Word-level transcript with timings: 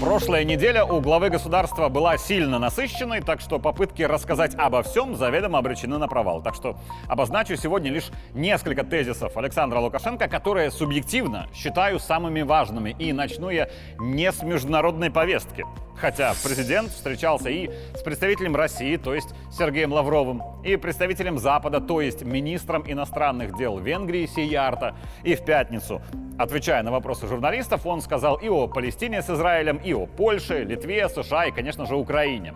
Прошлая 0.00 0.44
неделя 0.44 0.84
у 0.84 1.00
главы 1.00 1.28
государства 1.28 1.88
была 1.88 2.16
сильно 2.16 2.58
насыщенной, 2.58 3.20
так 3.20 3.40
что 3.40 3.58
попытки 3.58 4.02
рассказать 4.02 4.54
обо 4.56 4.82
всем 4.82 5.16
заведомо 5.16 5.58
обречены 5.58 5.98
на 5.98 6.08
провал. 6.08 6.42
Так 6.42 6.54
что 6.54 6.76
обозначу 7.08 7.56
сегодня 7.56 7.90
лишь 7.90 8.10
несколько 8.32 8.84
тезисов 8.84 9.36
Александра 9.36 9.78
Лукашенко, 9.80 10.28
которые 10.28 10.70
субъективно 10.70 11.48
считаю 11.54 11.98
самыми 11.98 12.42
важными. 12.42 12.94
И 12.98 13.12
начну 13.12 13.50
я 13.50 13.68
не 13.98 14.30
с 14.30 14.42
международной 14.42 15.10
повестки. 15.10 15.64
Хотя 16.00 16.32
президент 16.44 16.90
встречался 16.90 17.50
и 17.50 17.68
с 17.94 18.02
представителем 18.02 18.54
России, 18.54 18.96
то 18.96 19.14
есть 19.14 19.34
Сергеем 19.50 19.92
Лавровым, 19.92 20.42
и 20.64 20.76
представителем 20.76 21.38
Запада, 21.38 21.80
то 21.80 22.00
есть 22.00 22.22
министром 22.22 22.84
иностранных 22.86 23.56
дел 23.56 23.78
Венгрии 23.78 24.26
Сиярта. 24.26 24.94
И 25.24 25.34
в 25.34 25.44
пятницу, 25.44 26.00
отвечая 26.38 26.82
на 26.84 26.92
вопросы 26.92 27.26
журналистов, 27.26 27.84
он 27.84 28.00
сказал 28.00 28.36
и 28.36 28.48
о 28.48 28.68
Палестине 28.68 29.22
с 29.22 29.30
Израилем, 29.30 29.78
и 29.78 29.92
о 29.92 30.06
Польше, 30.06 30.62
Литве, 30.62 31.08
США 31.08 31.46
и, 31.46 31.50
конечно 31.50 31.84
же, 31.84 31.96
Украине. 31.96 32.54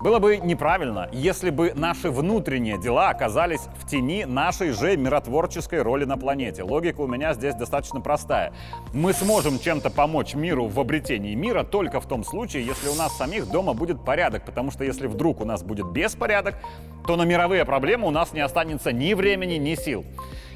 Было 0.00 0.18
бы 0.18 0.38
неправильно, 0.38 1.10
если 1.12 1.50
бы 1.50 1.74
наши 1.74 2.10
внутренние 2.10 2.78
дела 2.78 3.10
оказались 3.10 3.60
в 3.76 3.86
тени 3.86 4.24
нашей 4.24 4.70
же 4.70 4.96
миротворческой 4.96 5.82
роли 5.82 6.06
на 6.06 6.16
планете. 6.16 6.62
Логика 6.62 7.02
у 7.02 7.06
меня 7.06 7.34
здесь 7.34 7.54
достаточно 7.54 8.00
простая. 8.00 8.54
Мы 8.94 9.12
сможем 9.12 9.58
чем-то 9.58 9.90
помочь 9.90 10.34
миру 10.34 10.68
в 10.68 10.80
обретении 10.80 11.34
мира 11.34 11.64
только 11.64 12.00
в 12.00 12.06
том 12.06 12.24
случае, 12.24 12.64
если 12.64 12.88
у 12.88 12.94
нас 12.94 13.14
самих 13.18 13.50
дома 13.50 13.74
будет 13.74 14.02
порядок. 14.02 14.46
Потому 14.46 14.70
что 14.70 14.84
если 14.84 15.06
вдруг 15.06 15.42
у 15.42 15.44
нас 15.44 15.62
будет 15.62 15.92
беспорядок, 15.92 16.54
то 17.06 17.16
на 17.16 17.24
мировые 17.24 17.66
проблемы 17.66 18.08
у 18.08 18.10
нас 18.10 18.32
не 18.32 18.40
останется 18.40 18.92
ни 18.92 19.12
времени, 19.12 19.56
ни 19.56 19.74
сил. 19.74 20.06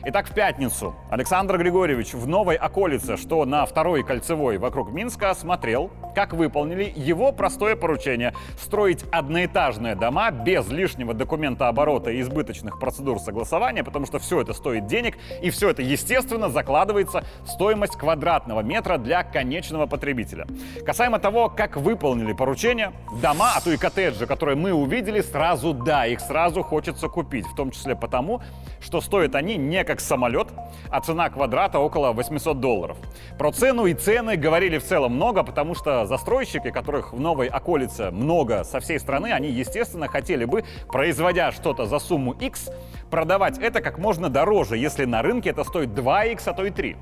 Итак, 0.07 0.29
в 0.29 0.35
пятницу 0.35 0.95
Александр 1.09 1.57
Григорьевич 1.57 2.13
в 2.13 2.29
новой 2.29 2.57
околице, 2.57 3.17
что 3.17 3.47
на 3.47 3.65
второй 3.65 4.03
кольцевой 4.03 4.59
вокруг 4.59 4.93
Минска, 4.93 5.33
смотрел, 5.35 5.91
как 6.15 6.35
выполнили 6.35 6.93
его 6.95 7.33
простое 7.33 7.75
поручение– 7.75 8.35
строить 8.61 9.03
одноэтажные 9.11 9.95
дома 9.95 10.31
без 10.31 10.69
лишнего 10.69 11.15
документа 11.15 11.69
оборота 11.69 12.11
и 12.11 12.21
избыточных 12.21 12.79
процедур 12.79 13.19
согласования, 13.19 13.83
потому 13.83 14.05
что 14.05 14.19
все 14.19 14.43
это 14.43 14.53
стоит 14.53 14.87
денег, 14.87 15.17
и 15.41 15.49
все 15.49 15.71
это, 15.71 15.81
естественно, 15.81 16.51
закладывается 16.51 17.25
в 17.41 17.49
стоимость 17.49 17.97
квадратного 17.97 18.61
метра 18.61 18.99
для 18.99 19.25
конечного 19.25 19.87
потребителя. 19.87 20.47
Касаемо 20.85 21.19
того, 21.19 21.49
как 21.49 21.79
выполнили 21.79 22.35
поручение, 22.35 22.93
дома, 23.23 23.53
а 23.57 23.61
то 23.63 23.71
и 23.71 23.79
коттеджи, 23.79 24.27
которые 24.27 24.57
мы 24.57 24.75
увидели, 24.75 25.23
сразу 25.23 25.73
да, 25.73 26.05
их 26.05 26.21
сразу 26.21 26.63
хочется 26.63 27.09
купить, 27.09 27.47
в 27.47 27.57
том 27.57 27.71
числе 27.71 27.97
потому, 27.97 28.43
что 28.81 29.01
стоят 29.01 29.35
они 29.35 29.57
не 29.57 29.83
как 29.83 29.94
самолет, 30.01 30.49
а 30.91 31.01
цена 31.01 31.31
квадрата 31.31 31.79
около 31.79 32.13
800 32.13 32.61
долларов. 32.61 32.97
Про 33.39 33.53
цену 33.53 33.87
и 33.87 33.95
цены 33.95 34.37
говорили 34.37 34.79
в 34.79 34.85
целом 34.85 35.15
много, 35.15 35.43
потому 35.43 35.75
что 35.75 36.07
застройщики, 36.07 36.71
которых 36.71 37.13
в 37.13 37.21
новой 37.21 37.49
околице 37.49 38.11
много 38.11 38.65
со 38.65 38.81
всей 38.81 38.99
страны, 38.99 39.33
они, 39.33 39.49
естественно, 39.51 40.09
хотели 40.09 40.45
бы, 40.45 40.65
производя 40.89 41.53
что-то 41.53 41.87
за 41.87 41.99
сумму 41.99 42.33
X, 42.33 42.71
продавать 43.11 43.59
это 43.59 43.81
как 43.81 43.99
можно 43.99 44.29
дороже, 44.29 44.77
если 44.77 45.05
на 45.05 45.23
рынке 45.23 45.51
это 45.51 45.65
стоит 45.65 45.91
2X, 45.91 46.43
а 46.47 46.53
то 46.53 46.65
и 46.65 46.71
3. 46.71 46.97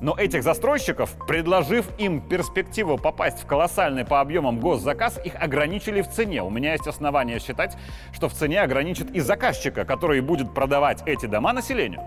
Но 0.00 0.14
этих 0.16 0.42
застройщиков, 0.42 1.10
предложив 1.26 1.86
им 1.98 2.20
перспективу 2.20 2.98
попасть 2.98 3.42
в 3.42 3.46
колоссальный 3.46 4.04
по 4.04 4.20
объемам 4.20 4.60
госзаказ, 4.60 5.18
их 5.24 5.34
ограничили 5.40 6.02
в 6.02 6.08
цене. 6.08 6.42
У 6.42 6.50
меня 6.50 6.72
есть 6.72 6.86
основания 6.86 7.38
считать, 7.38 7.76
что 8.12 8.28
в 8.28 8.34
цене 8.34 8.62
ограничат 8.62 9.10
и 9.10 9.20
заказчика, 9.20 9.84
который 9.84 10.20
будет 10.20 10.52
продавать 10.54 11.02
эти 11.06 11.26
дома 11.26 11.52
населению. 11.52 12.02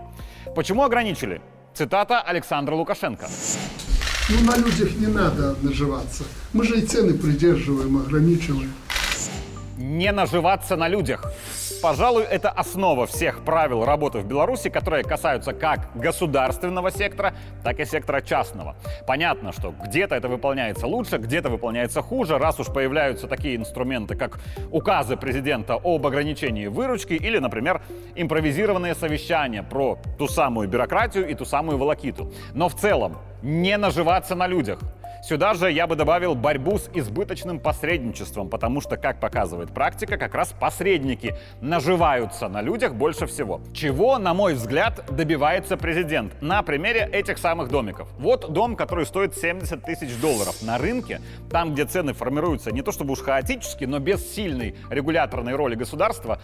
Почему 0.54 0.84
ограничили? 0.84 1.40
Цитата 1.74 2.20
Александра 2.20 2.74
Лукашенко. 2.74 3.28
Ну, 4.30 4.44
на 4.44 4.56
людях 4.56 4.94
не 4.96 5.06
надо 5.06 5.56
наживаться. 5.62 6.24
Мы 6.52 6.64
же 6.64 6.78
и 6.78 6.82
цены 6.82 7.14
придерживаем, 7.14 7.96
ограничиваем. 7.96 8.72
Не 9.78 10.12
наживаться 10.12 10.76
на 10.76 10.88
людях. 10.88 11.32
Пожалуй, 11.82 12.24
это 12.24 12.50
основа 12.50 13.06
всех 13.06 13.44
правил 13.44 13.84
работы 13.84 14.18
в 14.18 14.26
Беларуси, 14.26 14.70
которые 14.70 15.04
касаются 15.04 15.52
как 15.52 15.90
государственного 15.94 16.90
сектора, 16.90 17.34
так 17.62 17.80
и 17.80 17.84
сектора 17.84 18.20
частного. 18.20 18.76
Понятно, 19.06 19.52
что 19.52 19.72
где-то 19.72 20.14
это 20.14 20.28
выполняется 20.28 20.86
лучше, 20.86 21.18
где-то 21.18 21.48
выполняется 21.50 22.02
хуже, 22.02 22.38
раз 22.38 22.58
уж 22.60 22.66
появляются 22.68 23.26
такие 23.26 23.56
инструменты, 23.56 24.16
как 24.16 24.38
указы 24.70 25.16
президента 25.16 25.78
об 25.82 26.06
ограничении 26.06 26.66
выручки 26.66 27.14
или, 27.14 27.38
например, 27.38 27.82
импровизированные 28.14 28.94
совещания 28.94 29.62
про 29.62 29.98
ту 30.18 30.28
самую 30.28 30.68
бюрократию 30.68 31.28
и 31.28 31.34
ту 31.34 31.44
самую 31.44 31.78
волокиту. 31.78 32.32
Но 32.54 32.68
в 32.68 32.74
целом 32.74 33.18
не 33.42 33.76
наживаться 33.76 34.34
на 34.34 34.46
людях– 34.46 34.80
Сюда 35.28 35.52
же 35.52 35.70
я 35.70 35.86
бы 35.86 35.94
добавил 35.94 36.34
борьбу 36.34 36.78
с 36.78 36.88
избыточным 36.94 37.60
посредничеством, 37.60 38.48
потому 38.48 38.80
что, 38.80 38.96
как 38.96 39.20
показывает 39.20 39.74
практика, 39.74 40.16
как 40.16 40.34
раз 40.34 40.54
посредники 40.58 41.36
наживаются 41.60 42.48
на 42.48 42.62
людях 42.62 42.94
больше 42.94 43.26
всего. 43.26 43.60
Чего, 43.74 44.16
на 44.16 44.32
мой 44.32 44.54
взгляд, 44.54 45.04
добивается 45.10 45.76
президент 45.76 46.40
на 46.40 46.62
примере 46.62 47.06
этих 47.12 47.36
самых 47.36 47.68
домиков. 47.68 48.08
Вот 48.18 48.50
дом, 48.50 48.74
который 48.74 49.04
стоит 49.04 49.36
70 49.36 49.84
тысяч 49.84 50.18
долларов 50.18 50.62
на 50.62 50.78
рынке, 50.78 51.20
там, 51.50 51.74
где 51.74 51.84
цены 51.84 52.14
формируются 52.14 52.72
не 52.72 52.80
то 52.80 52.90
чтобы 52.90 53.12
уж 53.12 53.20
хаотически, 53.20 53.84
но 53.84 53.98
без 53.98 54.34
сильной 54.34 54.76
регуляторной 54.88 55.56
роли 55.56 55.74
государства, 55.74 56.40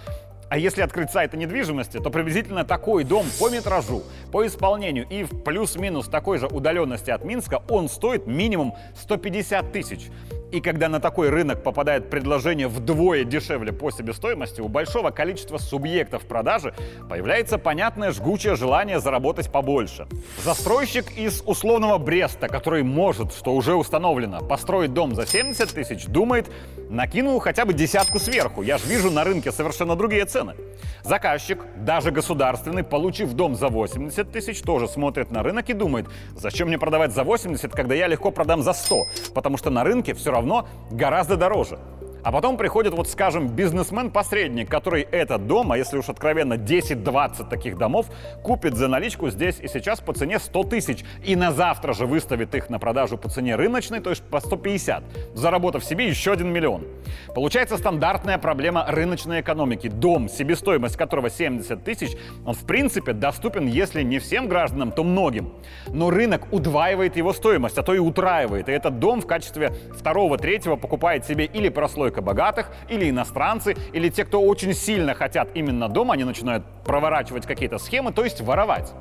а 0.49 0.59
если 0.59 0.83
открыть 0.83 1.11
сайты 1.11 1.37
недвижимости, 1.37 1.99
то 1.99 2.11
приблизительно 2.11 2.65
такой 2.65 3.05
дом 3.05 3.27
по 3.39 3.51
метражу, 3.51 4.03
по 4.33 4.47
исполнению 4.47 5.07
и 5.09 5.25
в 5.25 5.43
плюс-минус 5.43 6.09
такой 6.09 6.39
же 6.39 6.47
удаленности 6.47 7.11
от 7.11 7.25
Минска 7.25 7.63
он 7.69 7.89
стоит 7.89 8.27
минимум 8.27 8.75
150 8.97 9.73
тысяч. 9.73 10.09
И 10.55 10.61
когда 10.61 10.89
на 10.89 11.01
такой 11.01 11.31
рынок 11.31 11.65
попадает 11.65 12.11
предложение 12.11 12.69
вдвое 12.69 13.25
дешевле 13.25 13.73
по 13.73 13.91
себестоимости, 13.91 14.61
у 14.61 14.69
большого 14.69 15.11
количества 15.11 15.59
субъектов 15.59 16.27
продажи 16.27 16.73
появляется 17.11 17.59
понятное 17.59 18.13
жгучее 18.13 18.55
желание 18.55 19.01
заработать 19.01 19.51
побольше. 19.51 20.07
Застройщик 20.45 21.11
из 21.19 21.43
условного 21.45 21.99
Бреста, 21.99 22.47
который 22.47 22.85
может, 22.85 23.35
что 23.35 23.53
уже 23.53 23.75
установлено, 23.75 24.47
построить 24.47 24.93
дом 24.93 25.17
за 25.17 25.27
70 25.27 25.75
тысяч, 25.75 26.07
думает, 26.07 26.49
накину 26.89 27.41
хотя 27.41 27.65
бы 27.65 27.73
десятку 27.73 28.21
сверху. 28.21 28.63
Я 28.63 28.79
же 28.79 28.87
вижу 28.87 29.11
на 29.11 29.25
рынке 29.25 29.51
совершенно 29.51 29.97
другие 29.97 30.25
цены. 30.25 30.55
Заказчик, 31.03 31.59
даже 31.77 32.13
государственный, 32.13 32.85
получив 32.85 33.33
дом 33.33 33.57
за 33.57 33.69
80 33.71 34.31
тысяч, 34.31 34.63
тоже 34.63 34.87
смотрит 34.87 35.33
на 35.33 35.43
рынок 35.43 35.69
и 35.69 35.73
думает, 35.73 36.07
зачем 36.37 36.69
мне 36.69 36.79
продавать 36.79 37.13
за 37.13 37.25
80, 37.25 37.73
когда 37.73 37.97
я 37.97 38.07
легко 38.07 38.31
продам 38.31 38.63
за 38.63 38.73
100, 38.73 39.03
потому 39.35 39.57
что 39.57 39.71
на 39.71 39.83
рынке 39.83 40.15
все 40.15 40.31
равно 40.31 40.44
равно 40.45 40.69
гораздо 40.91 41.37
дороже. 41.37 41.79
А 42.25 42.33
потом 42.33 42.57
приходит, 42.57 42.95
вот 42.95 43.07
скажем, 43.07 43.49
бизнесмен-посредник, 43.49 44.71
который 44.71 45.03
этот 45.03 45.47
дом, 45.47 45.73
а 45.73 45.77
если 45.77 45.99
уж 45.99 46.09
откровенно 46.09 46.55
10-20 46.55 47.51
таких 47.51 47.77
домов, 47.77 48.07
купит 48.43 48.77
за 48.77 48.89
наличку 48.89 49.29
здесь 49.29 49.61
и 49.61 49.69
сейчас 49.69 50.01
по 50.01 50.15
цене 50.15 50.39
100 50.39 50.65
тысяч. 50.65 51.05
И 51.23 51.37
на 51.37 51.53
завтра 51.53 51.93
же 51.93 52.07
выставит 52.07 52.55
их 52.55 52.71
на 52.71 52.79
продажу 52.79 53.19
по 53.19 53.29
цене 53.29 53.57
рыночной, 53.57 54.01
то 54.01 54.09
есть 54.09 54.23
по 54.23 54.41
150, 54.41 55.05
заработав 55.35 55.85
себе 55.85 56.09
еще 56.09 56.33
один 56.33 56.51
миллион. 56.51 56.87
Получается 57.35 57.77
стандартная 57.77 58.39
проблема 58.39 58.87
рыночной 58.89 59.43
экономики. 59.43 59.89
Дом, 59.89 60.31
себестоимость 60.31 60.97
которого 60.97 61.29
70 61.29 61.85
тысяч, 61.85 62.17
он 62.47 62.55
в 62.55 62.65
принципе 62.65 63.13
доступен, 63.13 63.67
если 63.67 64.03
не 64.03 64.19
всем 64.19 64.49
гражданам, 64.49 64.93
то 64.93 65.05
многим. 65.05 65.53
Но 65.89 66.09
рынок 66.09 66.51
удваивает 66.53 67.19
его 67.19 67.35
стоимость, 67.35 67.77
а 67.77 67.83
то 67.83 67.93
и 67.93 67.99
утраивает. 67.99 68.71
И 68.71 68.73
этот 68.73 68.99
дом 68.99 69.21
в 69.21 69.27
качестве 69.27 69.75
второго, 69.95 70.39
третьего 70.39 70.77
покупает 70.77 71.27
себе 71.27 71.45
или 71.45 71.69
прослойка 71.69 72.14
только 72.15 72.23
богатых, 72.23 72.69
или 72.89 73.11
иностранцы, 73.11 73.77
или 73.93 74.09
те, 74.09 74.25
кто 74.25 74.41
очень 74.41 74.73
сильно 74.73 75.15
хотят 75.15 75.49
именно 75.55 75.89
дома, 75.89 76.15
они 76.15 76.25
начинают 76.25 76.65
проворачивать 76.85 77.45
какие-то 77.47 77.79
схемы, 77.79 78.13
то 78.13 78.23
есть 78.25 78.41
воровать. 78.41 78.93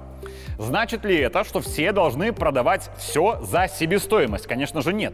Значит 0.58 1.06
ли 1.06 1.18
это, 1.18 1.44
что 1.44 1.60
все 1.60 1.92
должны 1.92 2.32
продавать 2.32 2.90
все 2.98 3.40
за 3.42 3.68
себестоимость? 3.68 4.48
Конечно 4.48 4.82
же 4.82 4.94
нет. 4.94 5.14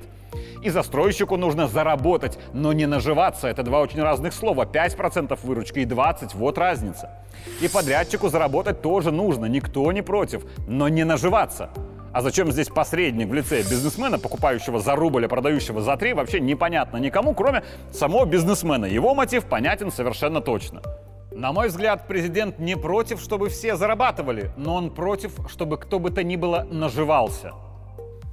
И 0.63 0.69
застройщику 0.69 1.35
нужно 1.35 1.67
заработать, 1.67 2.37
но 2.53 2.73
не 2.73 2.85
наживаться. 2.85 3.47
Это 3.47 3.63
два 3.63 3.79
очень 3.79 4.01
разных 4.01 4.33
слова. 4.33 4.65
5% 4.65 5.37
выручки 5.43 5.79
и 5.79 5.85
20% 5.85 6.31
вот 6.35 6.57
разница. 6.57 7.09
И 7.61 7.67
подрядчику 7.67 8.29
заработать 8.29 8.81
тоже 8.81 9.11
нужно, 9.11 9.45
никто 9.45 9.91
не 9.91 10.01
против, 10.01 10.43
но 10.67 10.89
не 10.89 11.05
наживаться. 11.05 11.69
А 12.11 12.21
зачем 12.21 12.51
здесь 12.51 12.67
посредник 12.67 13.29
в 13.29 13.33
лице 13.33 13.61
бизнесмена, 13.61 14.17
покупающего 14.17 14.79
за 14.79 14.95
рубль, 14.95 15.25
а 15.25 15.29
продающего 15.29 15.81
за 15.81 15.95
три, 15.97 16.13
вообще 16.13 16.39
непонятно 16.39 16.97
никому, 16.97 17.33
кроме 17.33 17.63
самого 17.91 18.25
бизнесмена. 18.25 18.85
Его 18.85 19.13
мотив 19.13 19.45
понятен 19.45 19.91
совершенно 19.91 20.41
точно. 20.41 20.81
На 21.31 21.51
мой 21.53 21.67
взгляд, 21.67 22.07
президент 22.07 22.59
не 22.59 22.75
против, 22.75 23.21
чтобы 23.21 23.49
все 23.49 23.75
зарабатывали, 23.75 24.51
но 24.57 24.75
он 24.75 24.89
против, 24.89 25.33
чтобы 25.49 25.77
кто 25.77 25.99
бы 25.99 26.09
то 26.09 26.23
ни 26.23 26.35
было 26.35 26.67
наживался. 26.69 27.53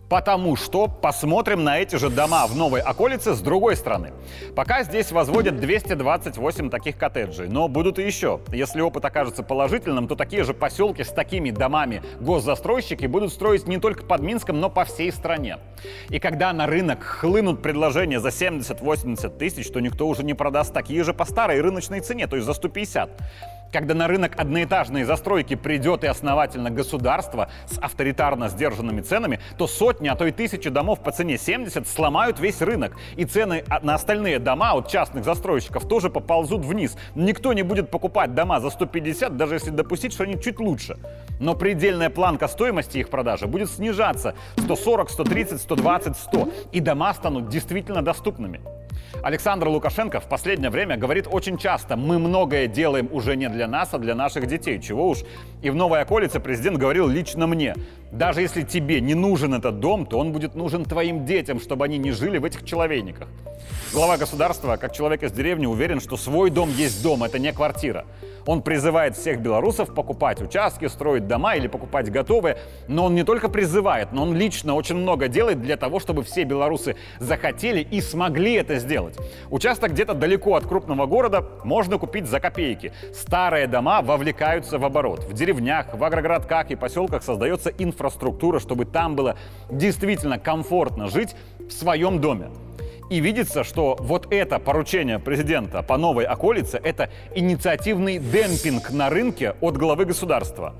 Потому 0.08 0.54
что 0.54 0.86
посмотрим 0.86 1.64
на 1.64 1.78
эти 1.78 1.96
же 1.96 2.10
дома 2.10 2.46
в 2.46 2.56
новой 2.56 2.80
околице 2.80 3.34
с 3.34 3.40
другой 3.40 3.76
стороны. 3.76 4.12
Пока 4.54 4.84
здесь 4.84 5.10
возводят 5.10 5.58
228 5.58 6.70
таких 6.70 6.96
коттеджей, 6.96 7.48
но 7.48 7.66
будут 7.66 7.98
и 7.98 8.02
еще. 8.04 8.40
Если 8.52 8.80
опыт 8.80 9.04
окажется 9.04 9.42
положительным, 9.42 10.06
то 10.06 10.14
такие 10.14 10.44
же 10.44 10.54
поселки 10.54 11.02
с 11.02 11.08
такими 11.08 11.50
домами 11.50 12.02
госзастройщики 12.20 13.06
будут 13.06 13.32
строить 13.32 13.66
не 13.66 13.78
только 13.78 14.04
под 14.04 14.20
Минском, 14.20 14.60
но 14.60 14.70
по 14.70 14.84
всей 14.84 15.10
стране. 15.10 15.58
И 16.08 16.20
когда 16.20 16.52
на 16.52 16.66
рынок 16.66 17.02
хлынут 17.02 17.60
предложения 17.62 18.20
за 18.20 18.28
70-80 18.28 19.36
тысяч, 19.38 19.68
то 19.70 19.80
никто 19.80 20.06
уже 20.06 20.22
не 20.22 20.34
продаст 20.34 20.72
такие 20.72 21.02
же 21.02 21.14
по 21.14 21.24
старой 21.24 21.60
рыночной 21.60 22.00
цене, 22.00 22.26
то 22.26 22.36
есть 22.36 22.46
за 22.46 22.54
150 22.54 23.10
когда 23.72 23.94
на 23.94 24.08
рынок 24.08 24.32
одноэтажной 24.36 25.04
застройки 25.04 25.54
придет 25.54 26.04
и 26.04 26.06
основательно 26.06 26.70
государство 26.70 27.50
с 27.66 27.78
авторитарно 27.78 28.48
сдержанными 28.48 29.00
ценами, 29.00 29.40
то 29.58 29.66
сотни, 29.66 30.08
а 30.08 30.16
то 30.16 30.26
и 30.26 30.32
тысячи 30.32 30.70
домов 30.70 31.00
по 31.00 31.12
цене 31.12 31.38
70 31.38 31.86
сломают 31.86 32.40
весь 32.40 32.60
рынок. 32.62 32.96
И 33.16 33.24
цены 33.24 33.64
на 33.82 33.94
остальные 33.94 34.38
дома 34.38 34.72
от 34.72 34.88
частных 34.88 35.24
застройщиков 35.24 35.86
тоже 35.88 36.10
поползут 36.10 36.64
вниз. 36.64 36.96
Никто 37.14 37.52
не 37.52 37.62
будет 37.62 37.90
покупать 37.90 38.34
дома 38.34 38.60
за 38.60 38.70
150, 38.70 39.36
даже 39.36 39.54
если 39.54 39.70
допустить, 39.70 40.12
что 40.12 40.24
они 40.24 40.40
чуть 40.40 40.60
лучше. 40.60 40.98
Но 41.40 41.54
предельная 41.54 42.10
планка 42.10 42.48
стоимости 42.48 42.98
их 42.98 43.10
продажи 43.10 43.46
будет 43.46 43.70
снижаться 43.70 44.34
140, 44.58 45.10
130, 45.10 45.60
120, 45.60 46.16
100. 46.16 46.48
И 46.72 46.80
дома 46.80 47.12
станут 47.14 47.48
действительно 47.48 48.02
доступными. 48.02 48.60
Александр 49.22 49.68
Лукашенко 49.68 50.20
в 50.20 50.28
последнее 50.28 50.70
время 50.70 50.96
говорит 50.96 51.26
очень 51.30 51.58
часто, 51.58 51.96
мы 51.96 52.18
многое 52.18 52.66
делаем 52.66 53.08
уже 53.12 53.36
не 53.36 53.48
для 53.48 53.66
нас, 53.66 53.94
а 53.94 53.98
для 53.98 54.14
наших 54.14 54.46
детей. 54.46 54.80
Чего 54.80 55.08
уж. 55.08 55.18
И 55.66 55.70
в 55.70 55.74
новой 55.74 56.00
околице 56.00 56.38
президент 56.38 56.78
говорил 56.78 57.08
лично 57.08 57.48
мне, 57.48 57.74
даже 58.12 58.40
если 58.40 58.62
тебе 58.62 59.00
не 59.00 59.14
нужен 59.14 59.52
этот 59.52 59.80
дом, 59.80 60.06
то 60.06 60.16
он 60.16 60.30
будет 60.30 60.54
нужен 60.54 60.84
твоим 60.84 61.26
детям, 61.26 61.58
чтобы 61.58 61.84
они 61.84 61.98
не 61.98 62.12
жили 62.12 62.38
в 62.38 62.44
этих 62.44 62.64
человейниках. 62.64 63.26
Глава 63.92 64.16
государства, 64.16 64.76
как 64.76 64.92
человек 64.92 65.24
из 65.24 65.32
деревни, 65.32 65.66
уверен, 65.66 66.00
что 66.00 66.16
свой 66.16 66.50
дом 66.50 66.70
есть 66.70 67.02
дом, 67.02 67.24
это 67.24 67.40
не 67.40 67.52
квартира. 67.52 68.04
Он 68.46 68.62
призывает 68.62 69.16
всех 69.16 69.40
белорусов 69.40 69.92
покупать 69.92 70.40
участки, 70.40 70.86
строить 70.86 71.26
дома 71.26 71.56
или 71.56 71.66
покупать 71.66 72.10
готовые. 72.10 72.58
Но 72.86 73.06
он 73.06 73.14
не 73.14 73.24
только 73.24 73.48
призывает, 73.48 74.12
но 74.12 74.22
он 74.22 74.36
лично 74.36 74.74
очень 74.74 74.94
много 74.94 75.26
делает 75.26 75.60
для 75.60 75.76
того, 75.76 75.98
чтобы 75.98 76.22
все 76.22 76.44
белорусы 76.44 76.94
захотели 77.18 77.80
и 77.80 78.00
смогли 78.00 78.52
это 78.54 78.78
сделать. 78.78 79.16
Участок 79.50 79.92
где-то 79.92 80.14
далеко 80.14 80.54
от 80.54 80.64
крупного 80.64 81.06
города 81.06 81.44
можно 81.64 81.98
купить 81.98 82.26
за 82.26 82.38
копейки. 82.38 82.92
Старые 83.12 83.66
дома 83.66 84.00
вовлекаются 84.00 84.78
в 84.78 84.84
оборот. 84.84 85.24
В 85.24 85.32
деревнях, 85.56 85.94
в 85.94 86.04
агрогородках 86.04 86.70
и 86.70 86.76
поселках 86.76 87.22
создается 87.22 87.70
инфраструктура, 87.70 88.58
чтобы 88.58 88.84
там 88.84 89.16
было 89.16 89.36
действительно 89.70 90.38
комфортно 90.38 91.08
жить 91.08 91.34
в 91.58 91.70
своем 91.70 92.20
доме. 92.20 92.48
И 93.08 93.20
видится, 93.20 93.62
что 93.62 93.96
вот 94.00 94.32
это 94.32 94.58
поручение 94.58 95.18
президента 95.18 95.82
по 95.82 95.96
новой 95.96 96.24
околице– 96.24 96.80
это 96.84 97.08
инициативный 97.34 98.18
демпинг 98.18 98.90
на 98.90 99.10
рынке 99.10 99.54
от 99.60 99.76
главы 99.76 100.06
государства. 100.06 100.74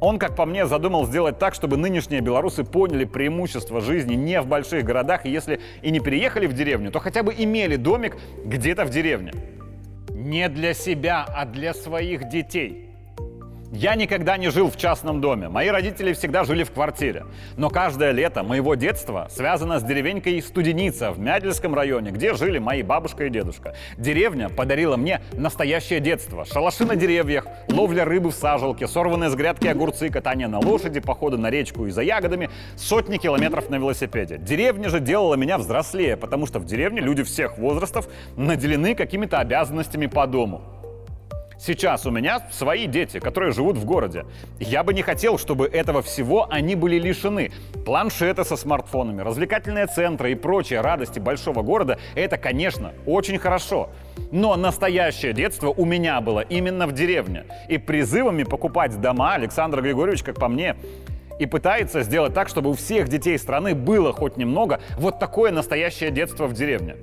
Он, 0.00 0.18
как 0.18 0.36
по 0.36 0.46
мне, 0.46 0.66
задумал 0.66 1.06
сделать 1.06 1.38
так, 1.38 1.54
чтобы 1.54 1.76
нынешние 1.76 2.20
белорусы 2.20 2.62
поняли 2.62 3.04
преимущество 3.04 3.80
жизни 3.80 4.14
не 4.14 4.40
в 4.40 4.46
больших 4.46 4.84
городах, 4.84 5.26
и 5.26 5.30
если 5.30 5.60
и 5.82 5.90
не 5.90 6.00
переехали 6.00 6.46
в 6.46 6.52
деревню, 6.52 6.90
то 6.92 7.00
хотя 7.00 7.22
бы 7.22 7.34
имели 7.36 7.76
домик 7.76 8.16
где-то 8.44 8.84
в 8.84 8.90
деревне. 8.90 9.32
Не 10.10 10.48
для 10.48 10.74
себя, 10.74 11.26
а 11.28 11.44
для 11.44 11.74
своих 11.74 12.28
детей– 12.28 12.82
я 13.72 13.94
никогда 13.94 14.36
не 14.36 14.50
жил 14.50 14.70
в 14.70 14.76
частном 14.76 15.20
доме. 15.20 15.48
Мои 15.48 15.68
родители 15.68 16.12
всегда 16.12 16.44
жили 16.44 16.64
в 16.64 16.70
квартире. 16.70 17.24
Но 17.56 17.70
каждое 17.70 18.12
лето 18.12 18.42
моего 18.42 18.74
детства 18.74 19.28
связано 19.30 19.80
с 19.80 19.82
деревенькой 19.82 20.40
Студеница 20.42 21.10
в 21.10 21.18
Мядельском 21.18 21.74
районе, 21.74 22.10
где 22.10 22.34
жили 22.34 22.58
мои 22.58 22.82
бабушка 22.82 23.26
и 23.26 23.30
дедушка. 23.30 23.74
Деревня 23.96 24.48
подарила 24.48 24.96
мне 24.96 25.22
настоящее 25.32 26.00
детство. 26.00 26.44
Шалаши 26.44 26.84
на 26.84 26.96
деревьях, 26.96 27.46
ловля 27.68 28.04
рыбы 28.04 28.30
в 28.30 28.34
сажалке, 28.34 28.86
сорванные 28.86 29.30
с 29.30 29.34
грядки 29.34 29.66
огурцы, 29.66 30.08
катание 30.08 30.48
на 30.48 30.60
лошади, 30.60 31.00
походы 31.00 31.36
на 31.36 31.50
речку 31.50 31.86
и 31.86 31.90
за 31.90 32.02
ягодами, 32.02 32.50
сотни 32.76 33.16
километров 33.16 33.70
на 33.70 33.76
велосипеде. 33.76 34.38
Деревня 34.38 34.88
же 34.88 35.00
делала 35.00 35.34
меня 35.34 35.58
взрослее, 35.58 36.16
потому 36.16 36.46
что 36.46 36.58
в 36.58 36.64
деревне 36.64 37.00
люди 37.00 37.22
всех 37.22 37.58
возрастов 37.58 38.08
наделены 38.36 38.94
какими-то 38.94 39.38
обязанностями 39.38 40.06
по 40.06 40.26
дому. 40.26 40.73
Сейчас 41.58 42.06
у 42.06 42.10
меня 42.10 42.42
свои 42.50 42.86
дети, 42.86 43.20
которые 43.20 43.52
живут 43.52 43.76
в 43.76 43.84
городе. 43.84 44.24
Я 44.58 44.82
бы 44.82 44.92
не 44.92 45.02
хотел, 45.02 45.38
чтобы 45.38 45.66
этого 45.66 46.02
всего 46.02 46.46
они 46.50 46.74
были 46.74 46.98
лишены. 46.98 47.52
Планшеты 47.84 48.44
со 48.44 48.56
смартфонами, 48.56 49.22
развлекательные 49.22 49.86
центры 49.86 50.32
и 50.32 50.34
прочие 50.34 50.80
радости 50.80 51.18
большого 51.18 51.62
города– 51.62 51.98
это, 52.14 52.36
конечно, 52.36 52.92
очень 53.06 53.38
хорошо. 53.38 53.90
Но 54.30 54.56
настоящее 54.56 55.32
детство 55.32 55.68
у 55.68 55.84
меня 55.84 56.20
было 56.20 56.40
именно 56.40 56.86
в 56.86 56.92
деревне. 56.92 57.44
И 57.68 57.78
призывами 57.78 58.42
покупать 58.42 59.00
дома 59.00 59.34
Александр 59.34 59.80
Григорьевич, 59.80 60.22
как 60.22 60.36
по 60.36 60.48
мне, 60.48 60.76
и 61.38 61.46
пытается 61.46 62.02
сделать 62.02 62.34
так, 62.34 62.48
чтобы 62.48 62.70
у 62.70 62.74
всех 62.74 63.08
детей 63.08 63.38
страны 63.38 63.74
было 63.74 64.12
хоть 64.12 64.36
немного 64.36 64.80
вот 64.98 65.18
такое 65.18 65.50
настоящее 65.50 66.10
детство 66.10 66.46
в 66.46 66.54
деревне. 66.54 66.96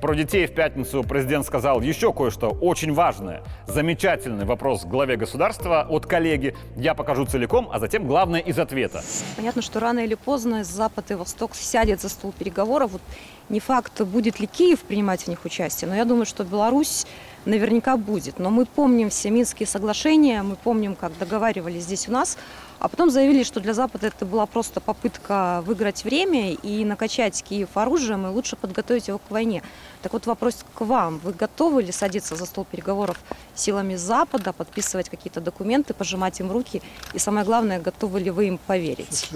Про 0.00 0.14
детей 0.14 0.46
в 0.46 0.54
пятницу 0.54 1.02
президент 1.02 1.44
сказал 1.44 1.80
еще 1.80 2.12
кое-что 2.12 2.50
очень 2.50 2.92
важное. 2.92 3.42
Замечательный 3.66 4.44
вопрос 4.44 4.84
главе 4.84 5.16
государства 5.16 5.82
от 5.82 6.06
коллеги. 6.06 6.54
Я 6.76 6.94
покажу 6.94 7.26
целиком, 7.26 7.68
а 7.72 7.80
затем 7.80 8.06
главное 8.06 8.38
из 8.38 8.60
ответа. 8.60 9.02
Понятно, 9.34 9.60
что 9.60 9.80
рано 9.80 9.98
или 9.98 10.14
поздно 10.14 10.62
Запад 10.62 11.10
и 11.10 11.14
Восток 11.14 11.56
сядет 11.56 12.00
за 12.00 12.10
стол 12.10 12.32
переговоров. 12.32 12.92
Вот 12.92 13.02
не 13.48 13.58
факт, 13.58 14.00
будет 14.02 14.38
ли 14.38 14.46
Киев 14.46 14.80
принимать 14.82 15.22
в 15.22 15.26
них 15.28 15.44
участие, 15.44 15.88
но 15.88 15.96
я 15.96 16.04
думаю, 16.04 16.26
что 16.26 16.44
Беларусь 16.44 17.04
наверняка 17.44 17.96
будет. 17.96 18.38
Но 18.38 18.50
мы 18.50 18.66
помним 18.66 19.10
все 19.10 19.30
Минские 19.30 19.66
соглашения, 19.66 20.42
мы 20.42 20.54
помним, 20.54 20.94
как 20.94 21.16
договаривались 21.18 21.82
здесь 21.82 22.08
у 22.08 22.12
нас, 22.12 22.38
а 22.78 22.88
потом 22.88 23.10
заявили, 23.10 23.42
что 23.42 23.60
для 23.60 23.74
Запада 23.74 24.06
это 24.06 24.24
была 24.24 24.46
просто 24.46 24.80
попытка 24.80 25.62
выиграть 25.66 26.04
время 26.04 26.52
и 26.52 26.84
накачать 26.84 27.42
Киев 27.42 27.70
оружием 27.74 28.26
и 28.26 28.30
лучше 28.30 28.56
подготовить 28.56 29.08
его 29.08 29.18
к 29.18 29.30
войне. 29.30 29.62
Так 30.02 30.12
вот 30.12 30.26
вопрос 30.26 30.64
к 30.74 30.80
вам. 30.82 31.20
Вы 31.24 31.32
готовы 31.32 31.82
ли 31.82 31.92
садиться 31.92 32.36
за 32.36 32.46
стол 32.46 32.66
переговоров 32.70 33.18
силами 33.54 33.96
Запада, 33.96 34.52
подписывать 34.52 35.08
какие-то 35.08 35.40
документы, 35.40 35.92
пожимать 35.92 36.38
им 36.40 36.52
руки? 36.52 36.80
И 37.14 37.18
самое 37.18 37.44
главное, 37.44 37.80
готовы 37.80 38.20
ли 38.20 38.30
вы 38.30 38.48
им 38.48 38.58
поверить? 38.58 39.30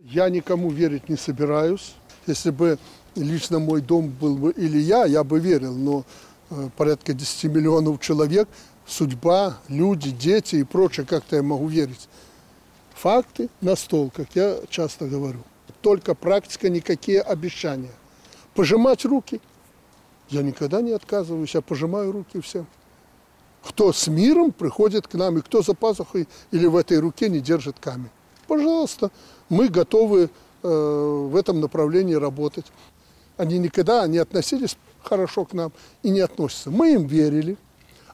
Я 0.00 0.28
никому 0.28 0.70
верить 0.70 1.08
не 1.08 1.16
собираюсь. 1.16 1.94
Если 2.26 2.50
бы 2.50 2.78
лично 3.14 3.58
мой 3.58 3.80
дом 3.80 4.08
был 4.08 4.36
бы 4.36 4.50
или 4.50 4.78
я, 4.78 5.04
я 5.04 5.22
бы 5.22 5.38
верил. 5.38 5.74
Но 5.74 6.04
э, 6.50 6.68
порядка 6.76 7.12
10 7.12 7.44
миллионов 7.44 8.00
человек, 8.00 8.48
судьба, 8.86 9.58
люди, 9.68 10.10
дети 10.10 10.56
и 10.56 10.64
прочее, 10.64 11.06
как-то 11.06 11.36
я 11.36 11.42
могу 11.42 11.68
верить. 11.68 12.08
Факты 13.04 13.50
на 13.60 13.76
стол, 13.76 14.10
как 14.16 14.28
я 14.32 14.60
часто 14.70 15.06
говорю. 15.06 15.40
Только 15.82 16.14
практика, 16.14 16.70
никакие 16.70 17.20
обещания. 17.20 17.92
Пожимать 18.54 19.04
руки. 19.04 19.42
Я 20.30 20.40
никогда 20.40 20.80
не 20.80 20.92
отказываюсь, 20.92 21.54
я 21.54 21.60
пожимаю 21.60 22.12
руки 22.12 22.40
всем. 22.40 22.66
Кто 23.62 23.92
с 23.92 24.08
миром 24.08 24.52
приходит 24.52 25.06
к 25.06 25.12
нам, 25.12 25.36
и 25.36 25.42
кто 25.42 25.60
за 25.60 25.74
пазухой 25.74 26.26
или 26.50 26.66
в 26.66 26.76
этой 26.76 26.98
руке 26.98 27.28
не 27.28 27.40
держит 27.40 27.76
камень. 27.78 28.08
Пожалуйста, 28.46 29.10
мы 29.50 29.68
готовы 29.68 30.30
э, 30.62 30.66
в 30.66 31.36
этом 31.36 31.60
направлении 31.60 32.14
работать. 32.14 32.64
Они 33.36 33.58
никогда 33.58 34.06
не 34.06 34.16
относились 34.16 34.78
хорошо 35.02 35.44
к 35.44 35.52
нам 35.52 35.72
и 36.02 36.08
не 36.08 36.20
относятся. 36.20 36.70
Мы 36.70 36.94
им 36.94 37.06
верили, 37.06 37.58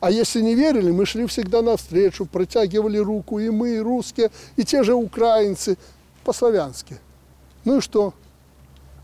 а 0.01 0.11
если 0.11 0.41
не 0.41 0.55
верили, 0.55 0.91
мы 0.91 1.05
шли 1.05 1.27
всегда 1.27 1.61
навстречу, 1.61 2.25
протягивали 2.25 2.97
руку, 2.97 3.39
и 3.39 3.51
мы, 3.51 3.77
и 3.77 3.79
русские, 3.79 4.31
и 4.57 4.65
те 4.65 4.83
же 4.83 4.95
украинцы, 4.95 5.77
по-славянски. 6.25 6.99
Ну 7.65 7.79
и 7.79 7.81
что? 7.81 8.15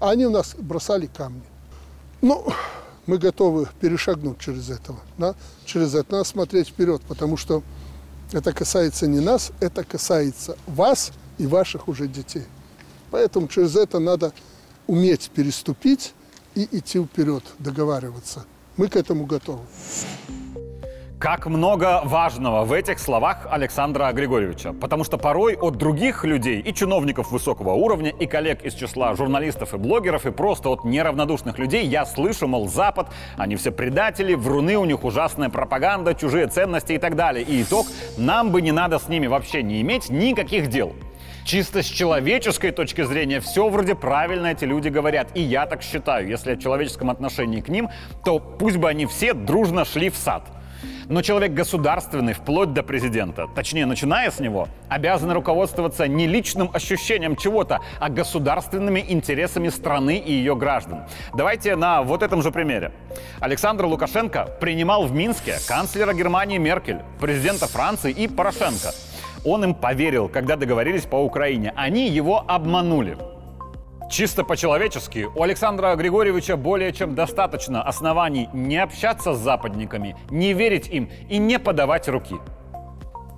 А 0.00 0.10
они 0.10 0.26
у 0.26 0.30
нас 0.30 0.54
бросали 0.58 1.06
камни. 1.06 1.42
Ну, 2.22 2.46
мы 3.06 3.18
готовы 3.18 3.68
перешагнуть 3.80 4.38
через 4.38 4.70
этого, 4.70 4.98
да? 5.18 5.34
через 5.64 5.94
это. 5.94 6.12
Надо 6.12 6.24
смотреть 6.24 6.68
вперед, 6.68 7.02
потому 7.06 7.36
что 7.36 7.62
это 8.32 8.52
касается 8.52 9.06
не 9.06 9.20
нас, 9.20 9.52
это 9.60 9.84
касается 9.84 10.56
вас 10.66 11.12
и 11.38 11.46
ваших 11.46 11.88
уже 11.88 12.08
детей. 12.08 12.44
Поэтому 13.10 13.48
через 13.48 13.76
это 13.76 13.98
надо 13.98 14.32
уметь 14.86 15.30
переступить 15.34 16.14
и 16.54 16.66
идти 16.78 17.02
вперед, 17.02 17.44
договариваться. 17.58 18.44
Мы 18.76 18.88
к 18.88 18.96
этому 18.96 19.26
готовы. 19.26 19.62
Как 21.18 21.46
много 21.46 22.02
важного 22.04 22.66
в 22.66 22.74
этих 22.74 22.98
словах 22.98 23.46
Александра 23.50 24.12
Григорьевича. 24.12 24.74
Потому 24.74 25.02
что 25.02 25.16
порой 25.16 25.54
от 25.56 25.76
других 25.76 26.26
людей, 26.26 26.60
и 26.60 26.74
чиновников 26.74 27.30
высокого 27.30 27.72
уровня, 27.72 28.10
и 28.10 28.26
коллег 28.26 28.62
из 28.62 28.74
числа 28.74 29.14
журналистов 29.16 29.72
и 29.72 29.78
блогеров, 29.78 30.26
и 30.26 30.30
просто 30.30 30.68
от 30.68 30.84
неравнодушных 30.84 31.58
людей 31.58 31.86
я 31.86 32.04
слышу, 32.04 32.46
мол, 32.46 32.68
Запад, 32.68 33.08
они 33.38 33.56
все 33.56 33.70
предатели, 33.70 34.34
вруны, 34.34 34.76
у 34.76 34.84
них 34.84 35.04
ужасная 35.04 35.48
пропаганда, 35.48 36.12
чужие 36.12 36.48
ценности 36.48 36.92
и 36.92 36.98
так 36.98 37.16
далее. 37.16 37.42
И 37.42 37.62
итог, 37.62 37.86
нам 38.18 38.50
бы 38.50 38.60
не 38.60 38.72
надо 38.72 38.98
с 38.98 39.08
ними 39.08 39.26
вообще 39.26 39.62
не 39.62 39.80
иметь 39.80 40.10
никаких 40.10 40.68
дел. 40.68 40.92
Чисто 41.46 41.82
с 41.82 41.86
человеческой 41.86 42.72
точки 42.72 43.04
зрения 43.04 43.40
все 43.40 43.70
вроде 43.70 43.94
правильно 43.94 44.48
эти 44.48 44.66
люди 44.66 44.88
говорят. 44.88 45.28
И 45.34 45.40
я 45.40 45.64
так 45.64 45.80
считаю. 45.80 46.28
Если 46.28 46.52
о 46.52 46.56
человеческом 46.56 47.08
отношении 47.08 47.62
к 47.62 47.68
ним, 47.68 47.88
то 48.22 48.38
пусть 48.38 48.76
бы 48.76 48.90
они 48.90 49.06
все 49.06 49.32
дружно 49.32 49.86
шли 49.86 50.10
в 50.10 50.16
сад. 50.16 50.42
Но 51.08 51.22
человек 51.22 51.52
государственный, 51.52 52.32
вплоть 52.32 52.72
до 52.72 52.82
президента, 52.82 53.46
точнее, 53.54 53.86
начиная 53.86 54.30
с 54.30 54.40
него, 54.40 54.68
обязан 54.88 55.30
руководствоваться 55.30 56.08
не 56.08 56.26
личным 56.26 56.70
ощущением 56.72 57.36
чего-то, 57.36 57.80
а 58.00 58.08
государственными 58.08 59.04
интересами 59.08 59.68
страны 59.68 60.16
и 60.18 60.32
ее 60.32 60.56
граждан. 60.56 61.04
Давайте 61.32 61.76
на 61.76 62.02
вот 62.02 62.22
этом 62.22 62.42
же 62.42 62.50
примере. 62.50 62.90
Александр 63.38 63.84
Лукашенко 63.84 64.48
принимал 64.60 65.06
в 65.06 65.12
Минске 65.12 65.58
канцлера 65.68 66.12
Германии 66.12 66.58
Меркель, 66.58 67.02
президента 67.20 67.68
Франции 67.68 68.10
и 68.10 68.26
Порошенко. 68.26 68.90
Он 69.44 69.62
им 69.62 69.74
поверил, 69.74 70.28
когда 70.28 70.56
договорились 70.56 71.04
по 71.04 71.16
Украине. 71.16 71.72
Они 71.76 72.08
его 72.08 72.44
обманули. 72.48 73.16
Чисто 74.08 74.44
по-человечески, 74.44 75.26
у 75.34 75.42
Александра 75.42 75.94
Григорьевича 75.96 76.56
более 76.56 76.92
чем 76.92 77.16
достаточно 77.16 77.82
оснований 77.82 78.48
не 78.52 78.78
общаться 78.78 79.34
с 79.34 79.38
западниками, 79.38 80.16
не 80.30 80.52
верить 80.52 80.88
им 80.88 81.10
и 81.28 81.38
не 81.38 81.58
подавать 81.58 82.08
руки. 82.08 82.36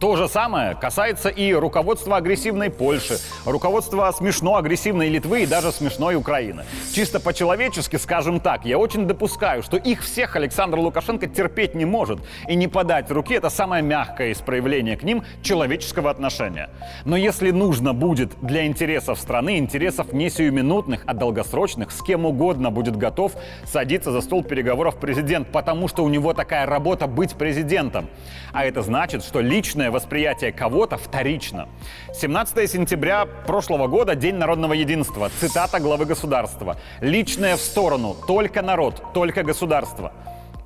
То 0.00 0.14
же 0.14 0.28
самое 0.28 0.76
касается 0.76 1.28
и 1.28 1.52
руководства 1.52 2.18
агрессивной 2.18 2.70
Польши, 2.70 3.18
руководства 3.44 4.12
смешно-агрессивной 4.12 5.08
Литвы 5.08 5.42
и 5.42 5.46
даже 5.46 5.72
смешной 5.72 6.14
Украины. 6.14 6.62
Чисто 6.94 7.18
по-человечески, 7.18 7.96
скажем 7.96 8.38
так, 8.38 8.64
я 8.64 8.78
очень 8.78 9.08
допускаю, 9.08 9.64
что 9.64 9.76
их 9.76 10.04
всех 10.04 10.36
Александр 10.36 10.78
Лукашенко 10.78 11.26
терпеть 11.26 11.74
не 11.74 11.84
может. 11.84 12.20
И 12.46 12.54
не 12.54 12.68
подать 12.68 13.10
руки– 13.10 13.34
это 13.34 13.50
самое 13.50 13.82
мягкое 13.82 14.30
из 14.30 14.38
проявления 14.38 14.96
к 14.96 15.02
ним 15.02 15.24
человеческого 15.42 16.10
отношения. 16.10 16.70
Но 17.04 17.16
если 17.16 17.50
нужно 17.50 17.92
будет 17.92 18.30
для 18.40 18.66
интересов 18.66 19.18
страны, 19.18 19.58
интересов 19.58 20.12
не 20.12 20.30
сиюминутных, 20.30 21.02
а 21.06 21.14
долгосрочных, 21.14 21.90
с 21.90 22.02
кем 22.02 22.24
угодно 22.24 22.70
будет 22.70 22.96
готов 22.96 23.32
садиться 23.64 24.12
за 24.12 24.20
стол 24.20 24.44
переговоров 24.44 24.98
президент, 25.00 25.48
потому 25.48 25.88
что 25.88 26.04
у 26.04 26.08
него 26.08 26.34
такая 26.34 26.66
работа 26.66 27.08
быть 27.08 27.34
президентом. 27.34 28.08
А 28.52 28.64
это 28.64 28.82
значит, 28.82 29.24
что 29.24 29.40
личное 29.40 29.87
личное 29.88 29.90
восприятие 29.90 30.52
кого-то 30.52 30.96
вторично. 30.96 31.68
17 32.12 32.70
сентября 32.70 33.26
прошлого 33.46 33.86
года– 33.86 34.14
День 34.16 34.34
народного 34.34 34.74
единства. 34.74 35.30
Цитата 35.40 35.80
главы 35.80 36.04
государства. 36.04 36.76
«Личное 37.00 37.56
в 37.56 37.60
сторону. 37.60 38.14
Только 38.26 38.62
народ. 38.62 39.02
Только 39.14 39.42
государство». 39.42 40.12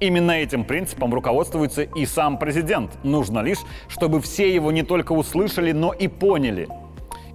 Именно 0.00 0.32
этим 0.32 0.64
принципом 0.64 1.14
руководствуется 1.14 1.82
и 1.82 2.06
сам 2.06 2.38
президент. 2.38 2.90
Нужно 3.04 3.42
лишь, 3.44 3.60
чтобы 3.88 4.20
все 4.20 4.52
его 4.52 4.72
не 4.72 4.82
только 4.82 5.12
услышали, 5.12 5.72
но 5.72 5.92
и 5.92 6.08
поняли. 6.08 6.68